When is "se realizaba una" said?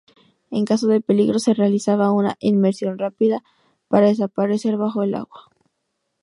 1.37-2.35